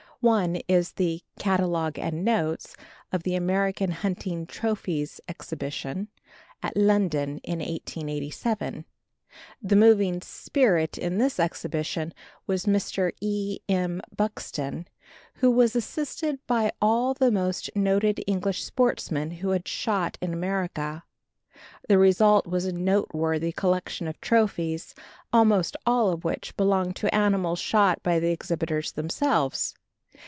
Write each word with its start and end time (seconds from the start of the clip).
One 0.23 0.57
is 0.67 0.91
the 0.91 1.23
"Catalogue 1.39 1.97
and 1.97 2.23
Notes 2.23 2.75
of 3.11 3.23
the 3.23 3.33
American 3.33 3.89
Hunting 3.89 4.45
Trophies 4.45 5.19
Exhibition" 5.27 6.09
at 6.61 6.77
London 6.77 7.39
in 7.43 7.57
1887. 7.57 8.85
The 9.63 9.75
moving 9.75 10.21
spirit 10.21 10.99
in 10.99 11.17
this 11.17 11.39
exhibition 11.39 12.13
was 12.45 12.67
Mr. 12.67 13.13
E. 13.19 13.61
M. 13.67 13.99
Buxton, 14.15 14.87
who 15.37 15.49
was 15.49 15.75
assisted 15.75 16.37
by 16.45 16.71
all 16.79 17.15
the 17.15 17.31
most 17.31 17.71
noted 17.75 18.23
English 18.27 18.63
sportsmen 18.63 19.31
who 19.31 19.49
had 19.49 19.67
shot 19.67 20.19
in 20.21 20.33
America. 20.33 21.01
The 21.89 21.97
result 21.97 22.45
was 22.45 22.65
a 22.65 22.71
noteworthy 22.71 23.53
collection 23.53 24.07
of 24.07 24.21
trophies, 24.21 24.93
almost 25.33 25.75
all 25.87 26.11
of 26.11 26.23
which 26.23 26.55
belonged 26.57 26.95
to 26.97 27.15
animals 27.15 27.57
shot 27.57 28.03
by 28.03 28.19
the 28.19 28.29
exhibitors 28.31 28.91
themselves. 28.91 29.73